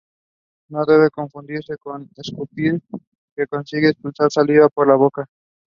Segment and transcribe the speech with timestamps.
[0.71, 1.13] Both submerged
[1.47, 2.09] leaves and floating
[2.57, 2.83] leaves
[3.37, 5.29] are petiolate with lanceolate blades.